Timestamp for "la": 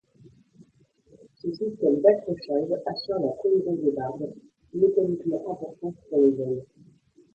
3.19-3.33